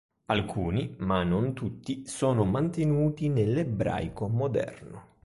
[0.25, 5.09] Alcuni, ma non tutti, sono mantenuti nell'ebraico moderno.